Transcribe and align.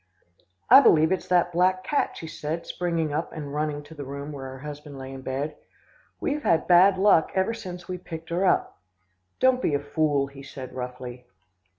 "'I 0.71 0.81
believe 0.81 1.11
it's 1.11 1.27
that 1.27 1.51
black 1.53 1.83
cat,' 1.83 2.17
she 2.17 2.25
said, 2.25 2.65
springing 2.65 3.13
up 3.13 3.31
and 3.31 3.53
running 3.53 3.83
to 3.83 3.93
the 3.93 4.03
room 4.03 4.31
where 4.31 4.45
her 4.47 4.57
husband 4.57 4.97
lay 4.97 5.13
in 5.13 5.21
bed. 5.21 5.55
'We've 6.19 6.41
had 6.41 6.65
bad 6.67 6.97
luck 6.97 7.31
ever 7.35 7.53
since 7.53 7.87
we 7.87 7.99
picked 7.99 8.31
her 8.31 8.43
up.' 8.43 8.81
"'Don't 9.39 9.61
be 9.61 9.75
a 9.75 9.79
fool,' 9.79 10.25
he 10.25 10.41
said 10.41 10.73
roughly. 10.73 11.27